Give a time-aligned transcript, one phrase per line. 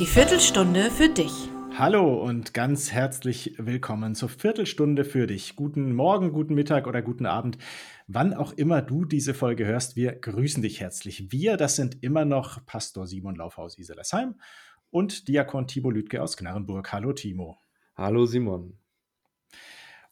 [0.00, 1.50] Die Viertelstunde für dich.
[1.76, 5.56] Hallo und ganz herzlich willkommen zur Viertelstunde für dich.
[5.56, 7.58] Guten Morgen, guten Mittag oder guten Abend.
[8.06, 11.30] Wann auch immer du diese Folge hörst, wir grüßen dich herzlich.
[11.32, 14.36] Wir, das sind immer noch Pastor Simon Laufhaus Iselesheim
[14.88, 16.90] und Diakon Timo Lüdke aus Knarrenburg.
[16.94, 17.58] Hallo Timo.
[17.94, 18.78] Hallo Simon.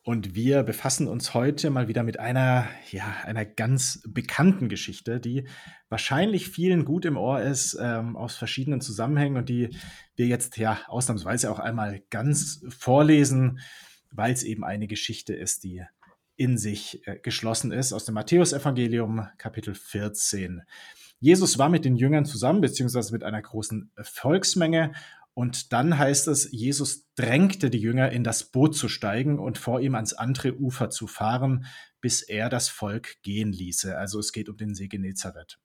[0.09, 5.47] Und wir befassen uns heute mal wieder mit einer, ja, einer ganz bekannten Geschichte, die
[5.91, 9.69] wahrscheinlich vielen gut im Ohr ist, ähm, aus verschiedenen Zusammenhängen und die
[10.17, 13.61] wir jetzt ja ausnahmsweise auch einmal ganz vorlesen,
[14.11, 15.83] weil es eben eine Geschichte ist, die
[16.37, 20.63] in sich äh, geschlossen ist, aus dem Matthäusevangelium Kapitel 14.
[21.21, 24.93] Jesus war mit den Jüngern zusammen, beziehungsweise mit einer großen Volksmenge
[25.39, 29.79] und dann heißt es, Jesus drängte die Jünger in das Boot zu steigen und vor
[29.79, 31.67] ihm ans andere Ufer zu fahren,
[32.01, 33.97] bis er das Volk gehen ließe.
[33.97, 35.61] Also es geht um den See Genezareth.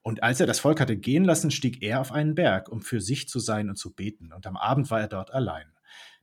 [0.00, 3.02] Und als er das Volk hatte gehen lassen, stieg er auf einen Berg, um für
[3.02, 4.32] sich zu sein und zu beten.
[4.32, 5.66] Und am Abend war er dort allein.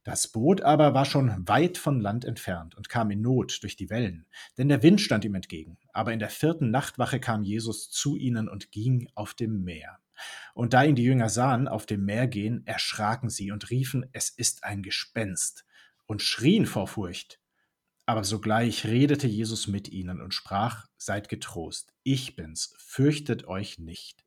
[0.03, 3.91] Das Boot aber war schon weit von Land entfernt und kam in Not durch die
[3.91, 4.25] Wellen,
[4.57, 5.77] denn der Wind stand ihm entgegen.
[5.93, 9.99] Aber in der vierten Nachtwache kam Jesus zu ihnen und ging auf dem Meer.
[10.53, 14.29] Und da ihn die Jünger sahen auf dem Meer gehen, erschraken sie und riefen, es
[14.29, 15.65] ist ein Gespenst,
[16.05, 17.39] und schrien vor Furcht.
[18.05, 24.23] Aber sogleich redete Jesus mit ihnen und sprach, Seid getrost, ich bin's, fürchtet euch nicht.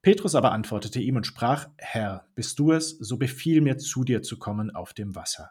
[0.00, 4.22] Petrus aber antwortete ihm und sprach, Herr, bist du es, so befiehl mir zu dir
[4.22, 5.50] zu kommen auf dem Wasser.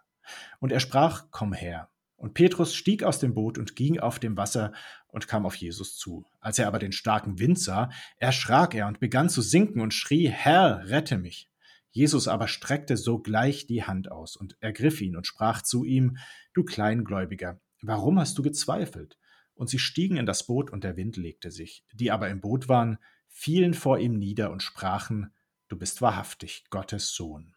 [0.60, 1.90] Und er sprach, Komm her.
[2.18, 4.73] Und Petrus stieg aus dem Boot und ging auf dem Wasser
[5.08, 6.26] und kam auf Jesus zu.
[6.40, 10.28] Als er aber den starken Wind sah, erschrak er und begann zu sinken und schrie,
[10.28, 11.50] Herr, rette mich.
[11.92, 16.18] Jesus aber streckte sogleich die Hand aus und ergriff ihn und sprach zu ihm,
[16.54, 19.18] Du Kleingläubiger, warum hast du gezweifelt?
[19.54, 21.84] Und sie stiegen in das Boot und der Wind legte sich.
[21.94, 22.98] Die aber im Boot waren,
[23.30, 25.31] fielen vor ihm nieder und sprachen,
[25.70, 27.56] Du bist wahrhaftig Gottes Sohn.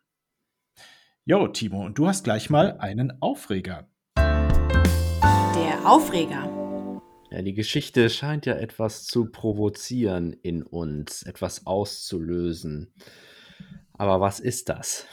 [1.25, 3.89] Jo, Timo, und du hast gleich mal einen Aufreger.
[5.85, 7.01] Aufreger.
[7.31, 12.93] Ja, die Geschichte scheint ja etwas zu provozieren in uns, etwas auszulösen.
[13.95, 15.07] Aber was ist das?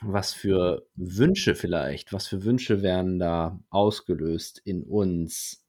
[0.00, 2.14] Was für Wünsche vielleicht?
[2.14, 5.66] Was für Wünsche werden da ausgelöst in uns?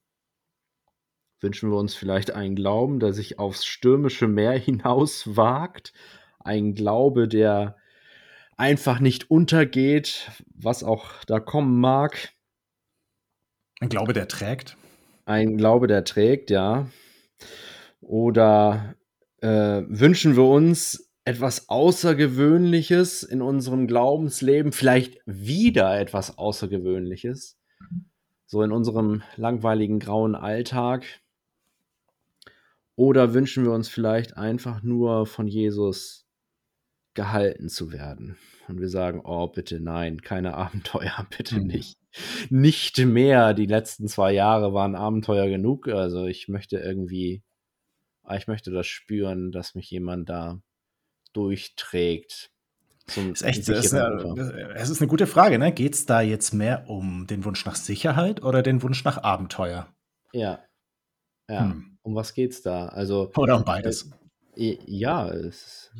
[1.40, 5.92] Wünschen wir uns vielleicht einen Glauben, der sich aufs stürmische Meer hinaus wagt?
[6.38, 7.76] Ein Glaube, der
[8.56, 12.37] einfach nicht untergeht, was auch da kommen mag?
[13.80, 14.76] Ein Glaube, der trägt.
[15.24, 16.88] Ein Glaube, der trägt, ja.
[18.00, 18.94] Oder
[19.40, 27.58] äh, wünschen wir uns etwas Außergewöhnliches in unserem Glaubensleben, vielleicht wieder etwas Außergewöhnliches,
[28.46, 31.04] so in unserem langweiligen grauen Alltag?
[32.96, 36.26] Oder wünschen wir uns vielleicht einfach nur von Jesus
[37.14, 38.38] gehalten zu werden?
[38.66, 41.66] Und wir sagen, oh, bitte nein, keine Abenteuer, bitte mhm.
[41.68, 41.98] nicht
[42.50, 43.54] nicht mehr.
[43.54, 45.88] Die letzten zwei Jahre waren Abenteuer genug.
[45.88, 47.42] Also ich möchte irgendwie,
[48.34, 50.60] ich möchte das spüren, dass mich jemand da
[51.32, 52.50] durchträgt.
[53.06, 55.58] Ist echt, es ist, eine, es ist eine gute Frage.
[55.58, 55.72] Ne?
[55.72, 59.88] Geht es da jetzt mehr um den Wunsch nach Sicherheit oder den Wunsch nach Abenteuer?
[60.32, 60.62] Ja.
[61.48, 61.70] Ja.
[61.70, 61.98] Hm.
[62.02, 62.86] Um was geht's da?
[62.88, 64.10] Also, oder um beides.
[64.56, 65.90] Äh, ja, es,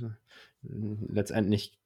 [0.62, 1.78] letztendlich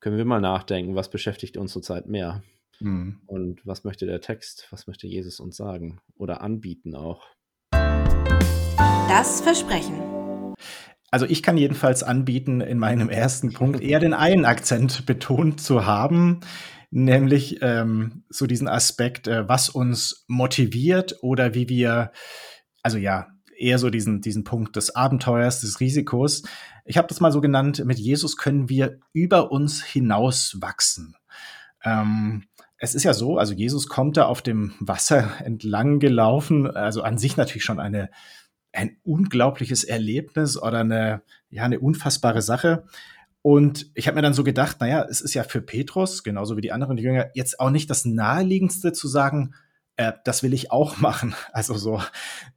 [0.00, 2.42] können wir mal nachdenken, was beschäftigt uns zurzeit mehr?
[2.80, 3.20] Mhm.
[3.26, 7.26] Und was möchte der Text, was möchte Jesus uns sagen oder anbieten auch?
[7.70, 10.00] Das Versprechen.
[11.10, 15.86] Also ich kann jedenfalls anbieten, in meinem ersten Punkt eher den einen Akzent betont zu
[15.86, 16.40] haben,
[16.90, 22.12] nämlich ähm, so diesen Aspekt, äh, was uns motiviert oder wie wir,
[22.82, 26.42] also ja, eher so diesen, diesen Punkt des Abenteuers, des Risikos.
[26.84, 31.16] Ich habe das mal so genannt, mit Jesus können wir über uns hinaus wachsen.
[31.82, 32.44] Ähm,
[32.78, 37.18] es ist ja so, also Jesus kommt da auf dem Wasser entlang gelaufen, also an
[37.18, 38.10] sich natürlich schon eine,
[38.72, 42.84] ein unglaubliches Erlebnis oder eine, ja, eine unfassbare Sache.
[43.42, 46.62] Und ich habe mir dann so gedacht, naja, es ist ja für Petrus, genauso wie
[46.62, 49.54] die anderen Jünger, jetzt auch nicht das Naheliegendste zu sagen,
[49.96, 51.34] äh, das will ich auch machen.
[51.52, 52.02] Also so,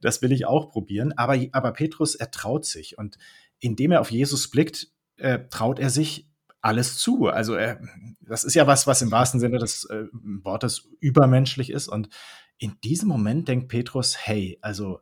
[0.00, 1.12] das will ich auch probieren.
[1.16, 2.98] Aber, aber Petrus, er traut sich.
[2.98, 3.18] Und
[3.60, 6.29] indem er auf Jesus blickt, äh, traut er sich,
[6.62, 7.28] alles zu.
[7.28, 7.80] Also er,
[8.20, 11.88] das ist ja was, was im wahrsten Sinne des äh, Wortes übermenschlich ist.
[11.88, 12.08] Und
[12.58, 15.00] in diesem Moment denkt Petrus, hey, also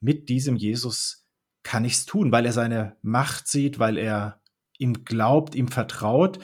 [0.00, 1.26] mit diesem Jesus
[1.62, 4.40] kann ich es tun, weil er seine Macht sieht, weil er
[4.78, 6.38] ihm glaubt, ihm vertraut.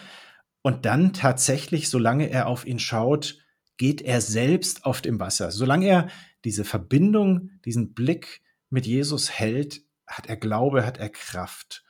[0.62, 3.38] Und dann tatsächlich, solange er auf ihn schaut,
[3.76, 5.50] geht er selbst auf dem Wasser.
[5.50, 6.08] Solange er
[6.44, 11.84] diese Verbindung, diesen Blick mit Jesus hält, hat er Glaube, hat er Kraft.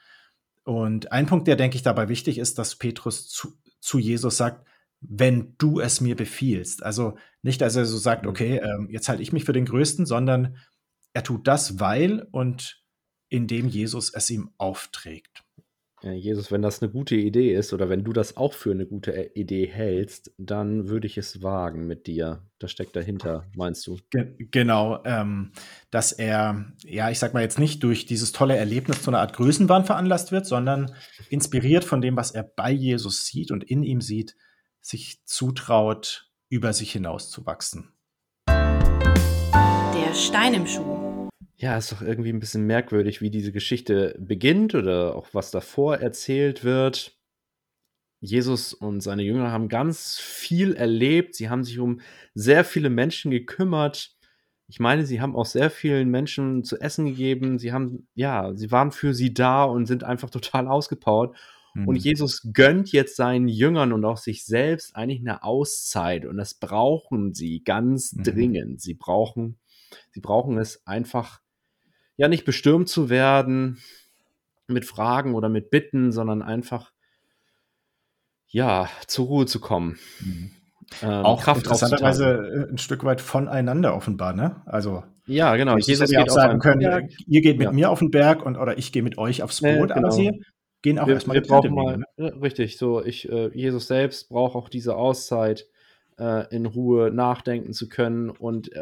[0.66, 4.66] Und ein Punkt, der, denke ich, dabei wichtig ist, dass Petrus zu, zu Jesus sagt,
[5.00, 6.82] wenn du es mir befiehlst.
[6.82, 8.28] Also nicht, dass er so sagt, Mhm.
[8.28, 10.56] okay, ähm, jetzt halte ich mich für den Größten, sondern
[11.12, 12.82] er tut das, weil und
[13.28, 15.44] indem Jesus es ihm aufträgt.
[16.02, 18.84] Ja, Jesus, wenn das eine gute Idee ist oder wenn du das auch für eine
[18.84, 22.43] gute äh, Idee hältst, dann würde ich es wagen mit dir.
[22.58, 23.98] Das steckt dahinter, meinst du?
[24.10, 25.52] Ge genau, ähm,
[25.90, 29.32] dass er, ja, ich sag mal jetzt nicht durch dieses tolle Erlebnis zu einer Art
[29.34, 30.94] Größenwahn veranlasst wird, sondern
[31.31, 34.37] inspiriert von dem, was er bei Jesus sieht und in ihm sieht,
[34.82, 37.93] sich zutraut, über sich hinauszuwachsen.
[38.48, 40.95] Der Stein im Schuh.
[41.58, 45.97] Ja, ist doch irgendwie ein bisschen merkwürdig, wie diese Geschichte beginnt oder auch was davor
[45.99, 47.17] erzählt wird.
[48.20, 51.35] Jesus und seine Jünger haben ganz viel erlebt.
[51.35, 52.00] Sie haben sich um
[52.35, 54.17] sehr viele Menschen gekümmert.
[54.69, 57.58] Ich meine, sie haben auch sehr vielen Menschen zu essen gegeben.
[57.58, 60.31] Sie haben, ja, sie waren für sie da und sind einfach
[60.61, 61.37] total ausgepowert.
[61.85, 62.00] Und Mhm.
[62.03, 66.25] Jesus gönnt jetzt seinen Jüngern und auch sich selbst eigentlich eine Auszeit.
[66.25, 68.23] Und das brauchen sie ganz Mhm.
[68.25, 68.81] dringend.
[68.81, 69.58] Sie brauchen,
[70.11, 71.41] sie brauchen es einfach,
[72.16, 73.78] ja, nicht bestürmt zu werden
[74.66, 76.92] mit Fragen oder mit Bitten, sondern einfach,
[78.48, 79.98] ja, zur Ruhe zu kommen.
[80.20, 80.50] Mhm.
[81.02, 84.62] Ähm, Auch Kraft interessanterweise äh, ein Stück weit voneinander offenbar, ne?
[84.66, 85.76] Also Ja, genau.
[85.76, 87.10] Jesus, hätte auch sagen können, Berg.
[87.26, 87.72] ihr geht mit Ja.
[87.72, 90.14] mir auf den Berg und oder ich gehe mit euch aufs Nee, Boot, aber genau.
[90.14, 90.44] sie
[90.82, 92.40] gehen auch Wir, erstmal wir brauchen ne?
[92.40, 95.66] richtig, so, ich, äh, Jesus selbst braucht auch diese Auszeit,
[96.18, 98.80] äh, in Ruhe nachdenken zu können und äh,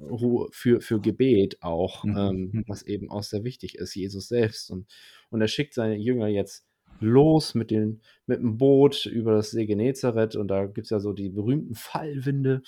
[0.00, 2.16] Ruhe für, für Gebet auch, Mhm.
[2.16, 2.64] ähm, Mhm.
[2.66, 4.70] was eben auch sehr wichtig ist, Jesus selbst.
[4.70, 4.86] Und,
[5.30, 6.66] und er schickt seine Jünger jetzt
[7.00, 11.00] los mit, den, mit dem Boot über das See Genezareth und da gibt es ja
[11.00, 12.62] so die berühmten Fallwinde,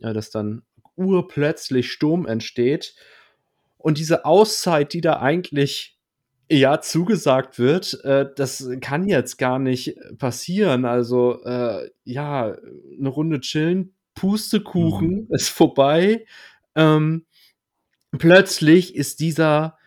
[0.00, 0.62] äh, dass dann
[0.96, 2.94] urplötzlich Sturm entsteht.
[3.76, 5.97] Und diese Auszeit, die da eigentlich
[6.50, 10.84] ja zugesagt wird, äh, das kann jetzt gar nicht passieren.
[10.84, 12.54] Also äh, ja,
[12.98, 15.26] eine Runde chillen, Pustekuchen Mhm.
[15.30, 16.26] ist vorbei.
[16.74, 17.26] Ähm,
[18.18, 19.77] plötzlich ist dieser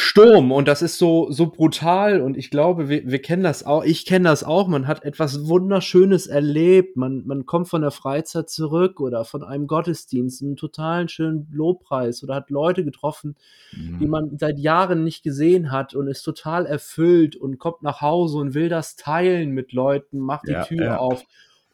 [0.00, 3.82] Sturm und das ist so, so brutal und ich glaube, wir, wir kennen das auch,
[3.82, 8.48] ich kenne das auch, man hat etwas Wunderschönes erlebt, man, man kommt von der Freizeit
[8.48, 13.34] zurück oder von einem Gottesdienst, einen totalen schönen Lobpreis oder hat Leute getroffen,
[13.72, 14.08] die Mhm.
[14.08, 18.54] man seit Jahren nicht gesehen hat und ist total erfüllt und kommt nach Hause und
[18.54, 20.96] will das teilen mit Leuten, macht die Ja, Tür ja.
[20.98, 21.24] auf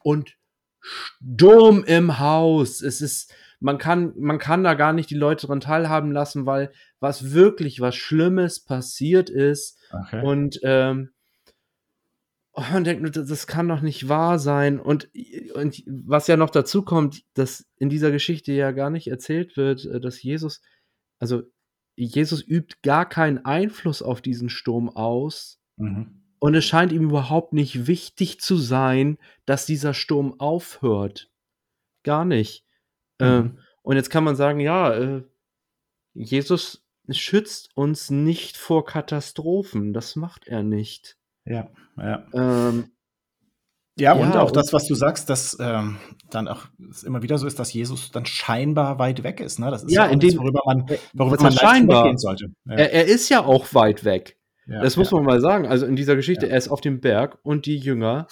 [0.02, 0.38] und
[0.80, 2.80] Sturm im Haus.
[2.80, 3.34] Es ist,
[3.64, 6.70] man kann, man kann da gar nicht die Leute dran teilhaben lassen, weil
[7.00, 10.22] was wirklich was Schlimmes passiert ist Okay.
[10.22, 11.10] und ähm,
[12.56, 14.78] man denkt, nur, das das kann doch nicht wahr sein.
[14.78, 15.08] Und,
[15.54, 19.86] und was ja noch dazu kommt, dass in dieser Geschichte ja gar nicht erzählt wird,
[19.86, 20.60] äh, dass Jesus,
[21.18, 21.42] also
[21.96, 25.58] Jesus übt gar keinen Einfluss auf diesen Sturm aus.
[25.78, 26.22] Mhm.
[26.38, 31.30] Und es scheint ihm überhaupt nicht wichtig zu sein, dass dieser Sturm aufhört.
[32.02, 32.64] Gar nicht.
[33.20, 33.58] Ähm, Mhm.
[33.82, 35.22] und jetzt kann man sagen, ja, äh,
[36.14, 39.92] Jesus schützt uns nicht vor Katastrophen.
[39.92, 41.16] Das macht er nicht.
[41.44, 42.26] Ja, ja.
[42.32, 42.90] Ähm,
[43.96, 47.22] Ja, und Ja, auch und- das, was du sagst, dass ähm, dann auch es immer
[47.22, 49.60] wieder so ist, dass Jesus dann scheinbar weit weg ist.
[49.60, 49.70] Ne?
[49.70, 52.02] Das ist Ja, ja, dem- worüber man, äh, worüber man scheinbar?
[52.02, 52.46] weggehen sollte.
[52.64, 54.36] Ja, er, er ist ja auch weit weg.
[54.66, 55.66] das muss man mal sagen.
[55.68, 58.26] Also in dieser Geschichte, er ist auf dem Berg und die Jünger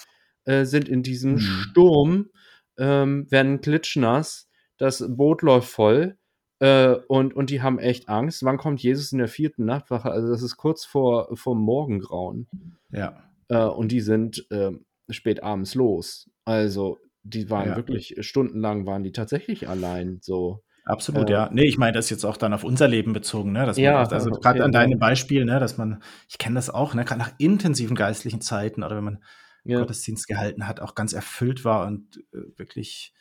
[0.47, 1.39] äh, sind in diesem Mhm.
[1.39, 2.31] Sturm,
[2.79, 4.49] ähm, werden klitschnass,
[4.83, 6.17] das Boot läuft voll
[6.59, 8.45] äh, und, und die haben echt Angst.
[8.45, 10.11] Wann kommt Jesus in der vierten Nachtwache?
[10.11, 12.49] Also das ist kurz vor, vor Morgengrauen.
[12.91, 13.23] Ja.
[13.49, 14.73] Äh, und die sind äh,
[15.09, 16.31] spät abends los.
[16.45, 17.77] Also die waren Ja.
[17.77, 20.63] wirklich stundenlang waren die tatsächlich allein so.
[20.85, 21.51] Absolut, Äh, ja.
[21.53, 23.65] Nee, ich meine das jetzt auch dann auf unser Leben bezogen, ne?
[23.67, 26.71] Dass man, Ja, also okay, gerade an deinem Beispiel, ne, dass man, ich kenne das
[26.71, 29.23] auch, ne, gerade nach intensiven geistlichen Zeiten oder wenn man
[29.65, 29.79] Ja.
[29.79, 33.15] Gottesdienst gehalten hat, auch ganz erfüllt war und äh, wirklich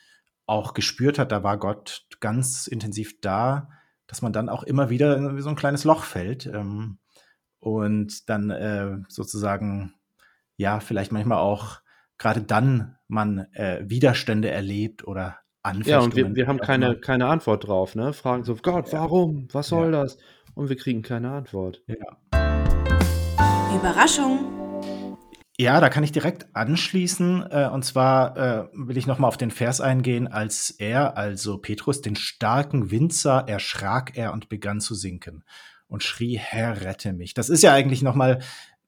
[0.45, 3.69] auch gespürt hat, da war Gott ganz intensiv da,
[4.07, 6.97] dass man dann auch immer wieder in so ein kleines Loch fällt ähm,
[7.59, 9.93] und dann äh, sozusagen,
[10.57, 11.79] ja, vielleicht manchmal auch
[12.17, 16.05] gerade dann man äh, Widerstände erlebt oder Ja, Anfechtungen.
[16.05, 18.13] und wir, wir haben keine, keine Antwort drauf, ne?
[18.13, 18.99] Fragen so, Gott, Ja.
[19.01, 19.47] warum?
[19.53, 19.77] Was Ja.
[19.77, 20.17] soll das?
[20.53, 21.81] Und wir kriegen keine Antwort.
[21.87, 21.95] Ja.
[23.75, 24.50] Überraschung.
[25.61, 27.45] Ja, da kann ich direkt anschließen.
[27.51, 32.01] Äh, und zwar äh, will ich nochmal auf den Vers eingehen, als er, also Petrus,
[32.01, 35.43] den starken sah, erschrak er und begann zu sinken
[35.87, 37.35] und schrie, Herr, rette mich.
[37.35, 38.39] Das ist ja eigentlich nochmal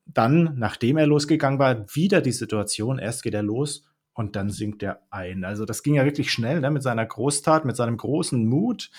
[0.08, 2.98] dann, nachdem er losgegangen war, wieder die Situation.
[2.98, 5.44] Erst geht er los und dann sinkt er ein.
[5.44, 8.90] Also das ging ja wirklich schnell ne, mit seiner Großtat, mit seinem großen Mut,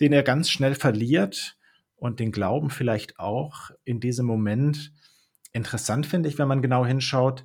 [0.00, 1.58] den er ganz schnell verliert
[1.96, 4.90] und den Glauben vielleicht auch in diesem Moment
[5.52, 7.44] interessant finde ich, wenn man genau hinschaut,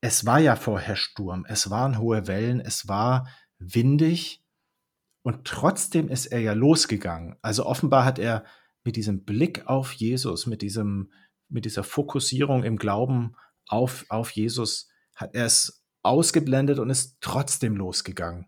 [0.00, 4.44] es war ja vorher Sturm, es waren hohe Wellen, es war windig
[5.22, 7.36] und trotzdem ist er ja losgegangen.
[7.42, 8.44] Also offenbar hat er
[8.84, 11.10] mit diesem Blick auf Jesus, mit diesem,
[11.48, 13.34] mit dieser Fokussierung im Glauben
[13.66, 18.46] auf, auf Jesus, hat er es ausgeblendet und ist trotzdem losgegangen.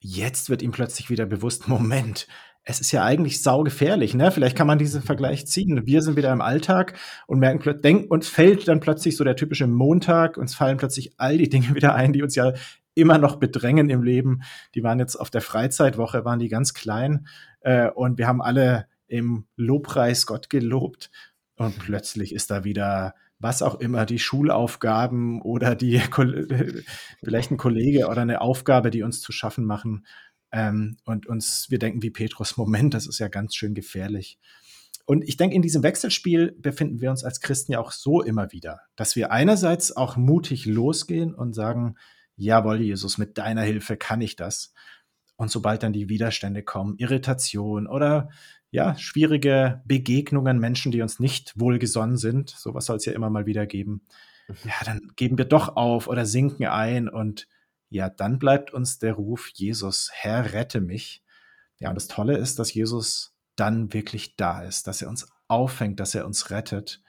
[0.00, 2.26] Jetzt wird ihm plötzlich wieder bewusst, Moment,
[2.68, 4.32] es ist ja eigentlich saugefährlich, ne?
[4.32, 5.86] Vielleicht kann man diesen Vergleich ziehen.
[5.86, 9.36] Wir sind wieder im Alltag und merken plötzlich, denken, uns fällt dann plötzlich so der
[9.36, 12.52] typische Montag, uns fallen plötzlich all die Dinge wieder ein, die uns ja
[12.94, 14.42] immer noch bedrängen im Leben.
[14.74, 17.28] Die waren jetzt auf der Freizeitwoche, waren die ganz klein
[17.60, 21.12] äh, und wir haben alle im Lobpreis Gott gelobt
[21.54, 26.00] und plötzlich ist da wieder was auch immer, die Schulaufgaben oder die
[27.22, 30.04] vielleicht ein Kollege oder eine Aufgabe, die uns zu schaffen machen
[30.56, 34.38] ähm, und uns, wir denken wie Petrus, Moment, das ist ja ganz schön gefährlich.
[35.04, 38.50] Und ich denke, in diesem Wechselspiel befinden wir uns als Christen ja auch so immer
[38.52, 41.96] wieder, dass wir einerseits auch mutig losgehen und sagen,
[42.36, 44.72] jawohl, Jesus, mit deiner Hilfe kann ich das.
[45.36, 48.30] Und sobald dann die Widerstände kommen, Irritation oder
[48.70, 53.44] ja, schwierige Begegnungen, Menschen, die uns nicht wohlgesonnen sind, sowas soll es ja immer mal
[53.44, 54.00] wieder geben,
[54.48, 54.54] mhm.
[54.64, 57.46] ja, dann geben wir doch auf oder sinken ein und
[57.96, 61.24] ja, dann bleibt uns der Ruf, Jesus, Herr, rette mich.
[61.78, 65.98] Ja, und das Tolle ist, dass Jesus dann wirklich da ist, dass er uns auffängt,
[65.98, 67.02] dass er uns rettet,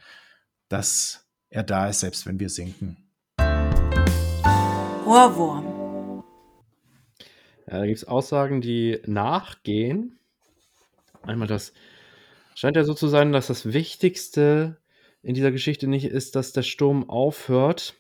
[0.69, 3.11] dass er da ist, selbst wenn wir sinken.
[5.05, 6.23] Ohrwurm.
[7.67, 10.19] Ja, da gibt es Aussagen, die nachgehen.
[11.21, 11.73] Einmal das
[12.55, 14.77] scheint ja so zu sein, dass das Wichtigste
[15.21, 17.95] in dieser Geschichte nicht ist, dass der Sturm aufhört,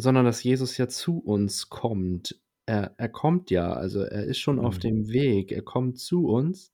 [0.00, 2.40] sondern dass Jesus ja zu uns kommt.
[2.66, 4.64] Er, er kommt ja, also er ist schon mhm.
[4.64, 6.72] auf dem Weg, er kommt zu uns.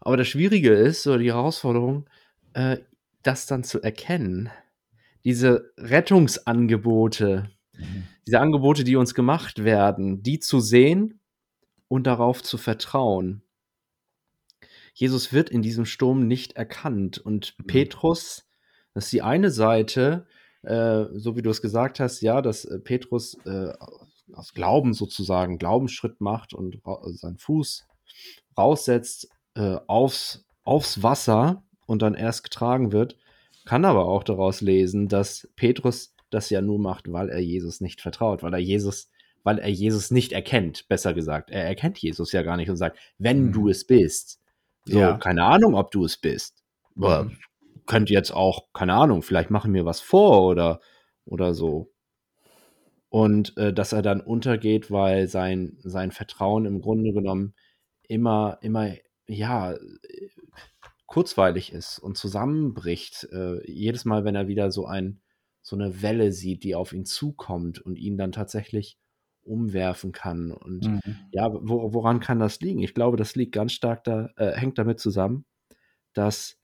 [0.00, 2.08] Aber das Schwierige ist, oder die Herausforderung,
[2.54, 2.78] äh,
[3.22, 4.50] das dann zu erkennen.
[5.24, 8.04] Diese Rettungsangebote, mhm.
[8.26, 11.20] diese Angebote, die uns gemacht werden, die zu sehen
[11.88, 13.42] und darauf zu vertrauen.
[14.94, 17.66] Jesus wird in diesem Sturm nicht erkannt und mhm.
[17.66, 18.46] Petrus,
[18.94, 20.26] das ist die eine Seite,
[20.62, 23.72] äh, so wie du es gesagt hast, ja, dass äh, Petrus äh,
[24.32, 26.80] aus Glauben sozusagen Glaubensschritt macht und
[27.14, 27.86] seinen Fuß
[28.56, 33.16] raussetzt äh, aufs, aufs Wasser und dann erst getragen wird,
[33.64, 38.00] kann aber auch daraus lesen, dass Petrus das ja nur macht, weil er Jesus nicht
[38.00, 39.10] vertraut, weil er Jesus,
[39.42, 41.50] weil er Jesus nicht erkennt, besser gesagt.
[41.50, 43.52] Er erkennt Jesus ja gar nicht und sagt, wenn mhm.
[43.52, 44.40] du es bist.
[44.84, 45.18] So, ja.
[45.18, 46.62] keine Ahnung, ob du es bist.
[46.94, 47.36] Mhm
[47.86, 50.80] könnte jetzt auch, keine Ahnung, vielleicht machen mir was vor oder,
[51.24, 51.92] oder so.
[53.08, 57.54] Und äh, dass er dann untergeht, weil sein, sein Vertrauen im Grunde genommen
[58.06, 58.94] immer, immer,
[59.26, 59.76] ja,
[61.06, 63.28] kurzweilig ist und zusammenbricht.
[63.32, 65.20] Äh, jedes Mal, wenn er wieder so ein,
[65.60, 68.96] so eine Welle sieht, die auf ihn zukommt und ihn dann tatsächlich
[69.42, 70.52] umwerfen kann.
[70.52, 71.16] Und mhm.
[71.32, 72.80] ja, wo, woran kann das liegen?
[72.80, 75.44] Ich glaube, das liegt ganz stark da, äh, hängt damit zusammen,
[76.14, 76.59] dass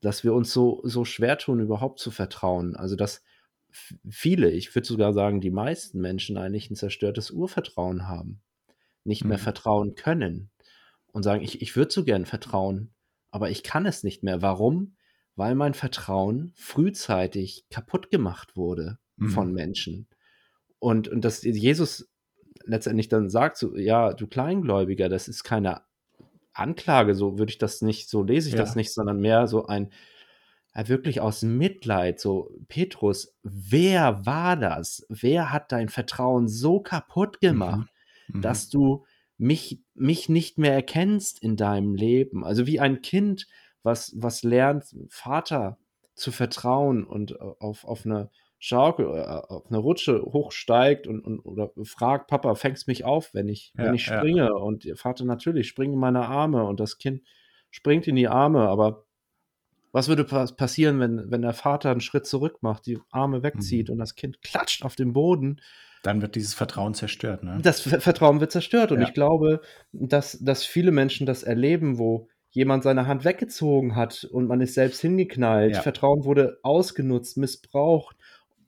[0.00, 2.76] dass wir uns so, so schwer tun, überhaupt zu vertrauen.
[2.76, 3.22] Also, dass
[4.08, 8.42] viele, ich würde sogar sagen, die meisten Menschen eigentlich ein zerstörtes Urvertrauen haben,
[9.04, 9.42] nicht mehr mhm.
[9.42, 10.50] vertrauen können
[11.08, 12.94] und sagen, ich, ich würde so gern vertrauen,
[13.30, 14.42] aber ich kann es nicht mehr.
[14.42, 14.96] Warum?
[15.36, 19.28] Weil mein Vertrauen frühzeitig kaputt gemacht wurde mhm.
[19.28, 20.08] von Menschen.
[20.78, 22.10] Und, und dass Jesus
[22.64, 25.82] letztendlich dann sagt, so, ja, du Kleingläubiger, das ist keine
[26.58, 28.60] Anklage, so würde ich das nicht, so lese ich ja.
[28.60, 29.90] das nicht, sondern mehr so ein,
[30.74, 35.06] ja, wirklich aus Mitleid, so, Petrus, wer war das?
[35.08, 37.88] Wer hat dein Vertrauen so kaputt gemacht,
[38.28, 38.38] mhm.
[38.38, 38.42] Mhm.
[38.42, 39.04] dass du
[39.38, 42.44] mich, mich nicht mehr erkennst in deinem Leben?
[42.44, 43.46] Also wie ein Kind,
[43.82, 45.78] was, was lernt, Vater
[46.14, 51.40] zu vertrauen und äh, auf, auf eine Schaukel, äh, auf eine Rutsche hochsteigt und, und
[51.40, 54.46] oder fragt, Papa, fängst mich auf, wenn ich, ja, wenn ich springe?
[54.46, 54.52] Ja.
[54.52, 57.22] Und ihr Vater natürlich, spring in meine Arme und das Kind
[57.70, 59.04] springt in die Arme, aber
[59.92, 63.94] was würde passieren, wenn, wenn der Vater einen Schritt zurück macht, die Arme wegzieht mhm.
[63.94, 65.60] und das Kind klatscht auf den Boden?
[66.02, 67.42] Dann wird dieses Vertrauen zerstört.
[67.42, 67.58] Ne?
[67.62, 68.92] Das Vertrauen wird zerstört.
[68.92, 69.08] Und ja.
[69.08, 69.60] ich glaube,
[69.92, 74.74] dass, dass viele Menschen das erleben, wo jemand seine Hand weggezogen hat und man ist
[74.74, 75.74] selbst hingeknallt.
[75.74, 75.82] Ja.
[75.82, 78.16] Vertrauen wurde ausgenutzt, missbraucht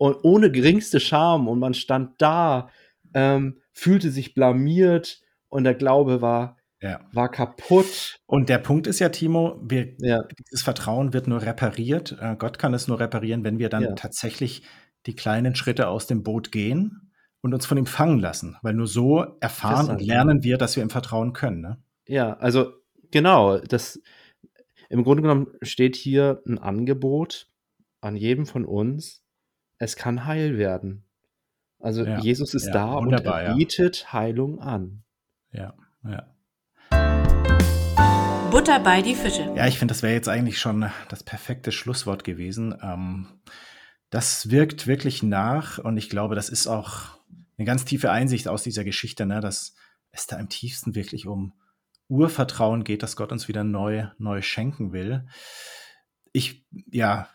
[0.01, 2.71] und ohne geringste Scham und man stand da,
[3.13, 7.01] ähm, fühlte sich blamiert und der Glaube war, ja.
[7.13, 8.19] war kaputt.
[8.25, 10.23] Und der Punkt ist ja, Timo, wir, ja.
[10.39, 12.17] dieses Vertrauen wird nur repariert.
[12.19, 13.93] Äh, Gott kann es nur reparieren, wenn wir dann ja.
[13.93, 14.63] tatsächlich
[15.05, 18.57] die kleinen Schritte aus dem Boot gehen und uns von ihm fangen lassen.
[18.63, 21.61] Weil nur so erfahren und lernen wir, dass wir im Vertrauen können.
[21.61, 21.77] Ne?
[22.09, 22.73] Ja, also
[23.11, 23.59] genau.
[23.59, 24.01] Das,
[24.89, 27.49] Im Grunde genommen steht hier ein Angebot
[28.01, 29.23] an jedem von uns,
[29.83, 31.05] es kann heil werden.
[31.79, 33.55] Also Ja, Jesus ist ja, da und er ja.
[33.55, 35.03] bietet Heilung an.
[35.53, 36.27] Ja, ja.
[38.51, 39.51] Butter bei die Fische.
[39.57, 42.77] Ja, ich finde, das wäre jetzt eigentlich schon das perfekte Schlusswort gewesen.
[42.83, 43.27] Ähm,
[44.11, 47.19] das wirkt wirklich nach und ich glaube, das ist auch
[47.57, 49.75] eine ganz tiefe Einsicht aus dieser Geschichte, ne, dass
[50.13, 51.55] es da im tiefsten wirklich um
[52.09, 55.27] Urvertrauen geht, dass Gott uns wieder neu, neu schenken will.
[56.33, 57.31] Ich, ja,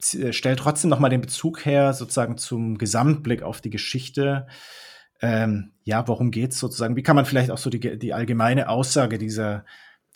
[0.00, 4.46] stelle trotzdem nochmal den Bezug her, sozusagen zum Gesamtblick auf die Geschichte.
[5.20, 6.96] Ähm, ja, worum geht's sozusagen?
[6.96, 9.64] Wie kann man vielleicht auch so die, die allgemeine Aussage dieser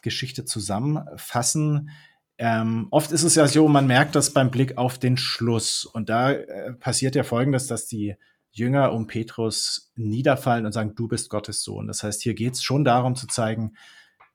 [0.03, 1.91] Geschichte zusammenfassen?
[2.39, 5.85] Ähm, oft ist es ja so, man merkt das beim Blick auf den Schluss.
[5.85, 8.17] Und da äh, passiert ja Folgendes, dass die
[8.51, 11.87] Jünger um Petrus niederfallen und sagen, du bist Gottes Sohn.
[11.87, 13.77] Das heißt, hier geht es schon darum zu zeigen,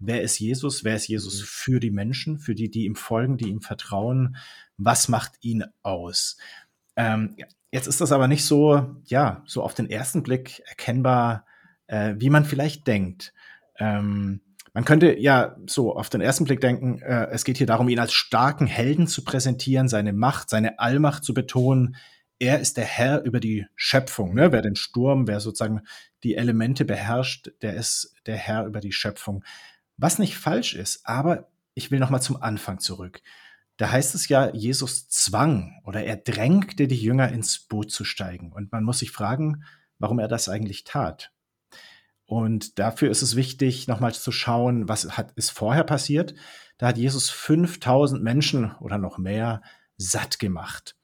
[0.01, 3.50] wer ist Jesus, wer ist Jesus für die Menschen, für die, die ihm folgen, die
[3.50, 4.36] ihm vertrauen,
[4.77, 6.38] was macht ihn aus.
[6.96, 7.36] Ähm,
[7.72, 11.46] jetzt ist das aber nicht so, ja, so auf den ersten Blick erkennbar,
[11.88, 13.34] äh, wie man vielleicht denkt.
[13.77, 14.41] Ähm,
[14.74, 18.00] man könnte ja so auf den ersten Blick denken, äh, es geht hier darum, ihn
[18.00, 21.96] als starken Helden zu präsentieren, seine Macht, seine Allmacht zu betonen.
[22.39, 24.34] Er ist der Herr über die Schöpfung.
[24.34, 24.51] Ne?
[24.51, 25.81] Wer den Sturm, wer sozusagen
[26.24, 29.43] die Elemente beherrscht, der ist der Herr über die Schöpfung.
[29.98, 33.22] Was nicht falsch ist, aber ich will noch mal zum Anfang zurück.
[33.78, 38.52] Da heißt es ja, Jesus zwang oder er drängte die Jünger ins Boot zu steigen.
[38.52, 39.64] Und man muss sich fragen,
[39.98, 41.32] warum er das eigentlich tat.
[42.26, 46.34] Und dafür ist es wichtig, nochmal zu schauen, was hat, ist vorher passiert.
[46.78, 49.62] Da hat Jesus 5000 Menschen oder noch mehr
[49.98, 50.96] satt gemacht.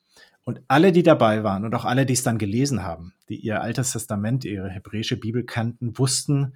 [0.44, 3.62] Und alle, die dabei waren und auch alle, die es dann gelesen haben, die ihr
[3.62, 6.56] Altes Testament, ihre hebräische Bibel kannten, wussten,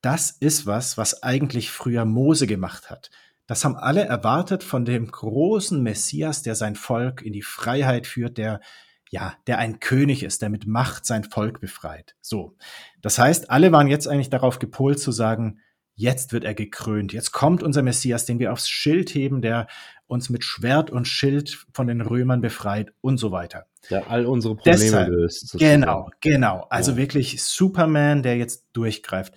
[0.00, 3.10] das ist was, was eigentlich früher Mose gemacht hat.
[3.46, 8.38] Das haben alle erwartet von dem großen Messias, der sein Volk in die Freiheit führt,
[8.38, 8.60] der
[9.12, 12.14] ja, der ein König ist, der mit Macht sein Volk befreit.
[12.20, 12.56] So.
[13.02, 15.58] Das heißt, alle waren jetzt eigentlich darauf gepolt zu sagen,
[15.96, 17.12] jetzt wird er gekrönt.
[17.12, 19.66] Jetzt kommt unser Messias, den wir aufs Schild heben, der
[20.06, 23.66] uns mit Schwert und Schild von den Römern befreit und so weiter.
[23.90, 25.48] Der all unsere Probleme Deshalb, löst.
[25.48, 25.80] sozusagen.
[25.80, 26.66] Genau, genau.
[26.70, 26.96] Also Ja.
[26.96, 29.34] wirklich Superman, der jetzt durchgreift.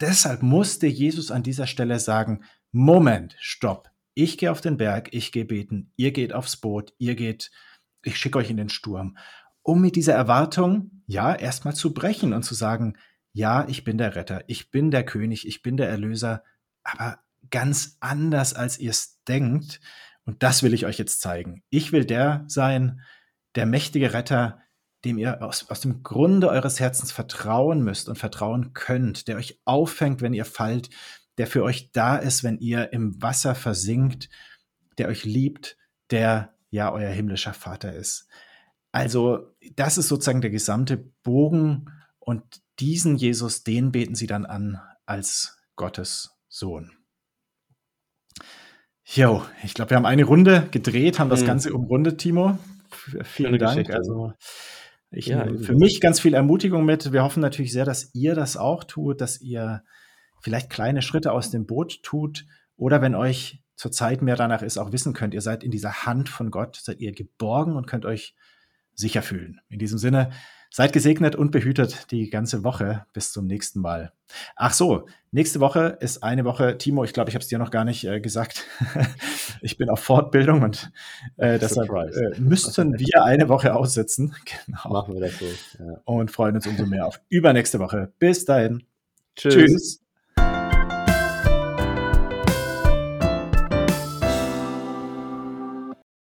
[0.00, 3.90] Deshalb musste Jesus an dieser Stelle sagen, Moment, stopp.
[4.14, 7.50] Ich gehe auf den Berg, ich gehe beten, ihr geht aufs Boot, ihr geht,
[8.02, 9.16] ich schicke euch in den Sturm.
[9.62, 12.96] Um mit dieser Erwartung, ja, erstmal zu brechen und zu sagen,
[13.32, 16.42] ja, ich bin der Retter, ich bin der König, ich bin der Erlöser,
[16.82, 17.18] aber
[17.50, 19.80] ganz anders, als ihr es denkt.
[20.24, 21.62] Und das will ich euch jetzt zeigen.
[21.68, 23.02] Ich will der sein,
[23.54, 24.60] der mächtige Retter,
[25.06, 29.60] dem ihr aus, aus dem Grunde eures Herzens vertrauen müsst und vertrauen könnt, der euch
[29.64, 30.90] auffängt, wenn ihr fallt,
[31.38, 34.28] der für euch da ist, wenn ihr im Wasser versinkt,
[34.98, 35.76] der euch liebt,
[36.10, 38.26] der ja euer himmlischer Vater ist.
[38.92, 42.42] Also das ist sozusagen der gesamte Bogen und
[42.78, 46.92] diesen Jesus, den beten sie dann an als Gottes Sohn.
[49.04, 51.46] Jo, ich glaube, wir haben eine Runde gedreht, haben das Mhm.
[51.46, 52.58] Ganze umrundet, Timo.
[52.90, 53.74] Vielen Schöne Dank.
[53.76, 53.94] Geschichte.
[53.96, 54.32] Also
[55.16, 57.12] ich Ja, nehme für mich ganz viel Ermutigung mit.
[57.12, 59.82] Wir hoffen natürlich sehr, dass ihr das auch tut, dass ihr
[60.40, 64.92] vielleicht kleine Schritte aus dem Boot tut oder wenn euch zurzeit mehr danach ist, auch
[64.92, 68.34] wissen könnt, ihr seid in dieser Hand von Gott, seid ihr geborgen und könnt euch
[68.94, 69.60] sicher fühlen.
[69.68, 70.30] In diesem Sinne,
[70.70, 73.06] seid gesegnet und behütet die ganze Woche.
[73.12, 74.12] Bis zum nächsten Mal.
[74.56, 77.70] Ach so, nächste Woche ist eine Woche, Timo, ich glaube, ich habe es dir noch
[77.70, 78.64] gar nicht äh, gesagt.
[79.60, 80.90] ich bin auf Fortbildung und
[81.36, 84.34] äh, deshalb äh, müssten wir eine Woche aussetzen.
[84.66, 84.88] Genau.
[84.90, 85.44] Machen wir das so.
[85.78, 86.00] Ja.
[86.04, 88.12] Und freuen uns umso mehr auf übernächste Woche.
[88.18, 88.84] Bis dahin.
[89.34, 89.54] Tschüss.
[89.54, 90.05] Tschüss.